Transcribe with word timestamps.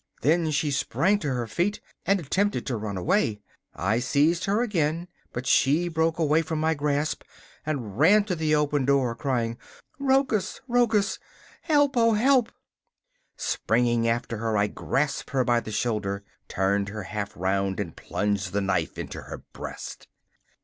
Then 0.23 0.49
she 0.49 0.71
sprang 0.71 1.19
to 1.19 1.29
her 1.29 1.45
feet 1.45 1.79
and 2.07 2.19
attempted 2.19 2.65
to 2.65 2.75
run 2.75 2.97
away. 2.97 3.39
I 3.75 3.99
seized 3.99 4.45
her 4.45 4.63
again, 4.63 5.07
but 5.31 5.45
she 5.45 5.89
broke 5.89 6.17
away 6.17 6.41
from 6.41 6.59
my 6.59 6.73
grasp 6.73 7.21
and 7.67 7.99
ran 7.99 8.23
to 8.23 8.35
the 8.35 8.55
open 8.55 8.83
door, 8.83 9.13
crying: 9.13 9.59
'Rochus! 9.99 10.59
Rochus! 10.67 11.19
help, 11.61 11.95
oh 11.95 12.13
help!' 12.13 12.51
Springing 13.37 14.07
after 14.07 14.37
her, 14.37 14.57
I 14.57 14.65
grasped 14.65 15.29
her 15.29 15.43
by 15.43 15.59
the 15.59 15.69
shoulder, 15.71 16.23
turned 16.47 16.89
her 16.89 17.03
half 17.03 17.33
round 17.37 17.79
and 17.79 17.95
plunged 17.95 18.53
the 18.53 18.59
knife 18.61 18.97
into 18.97 19.21
her 19.21 19.43
breast. 19.53 20.07